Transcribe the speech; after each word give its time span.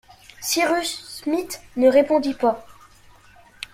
Cyrus 0.41 0.89
Smith 1.19 1.61
ne 1.77 1.87
répondit 1.87 2.33
pas. 2.33 2.65